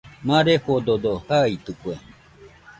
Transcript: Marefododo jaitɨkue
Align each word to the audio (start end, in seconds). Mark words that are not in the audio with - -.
Marefododo 0.27 1.13
jaitɨkue 1.27 1.93